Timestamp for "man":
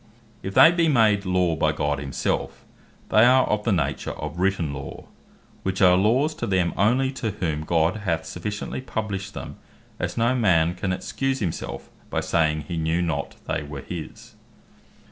10.33-10.73